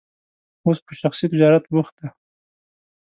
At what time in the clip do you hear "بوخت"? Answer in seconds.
1.71-1.93